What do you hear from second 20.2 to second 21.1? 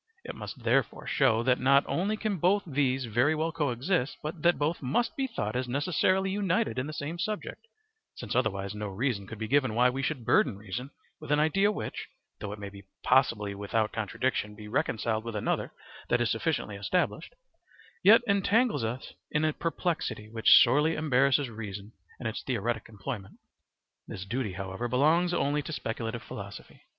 which sorely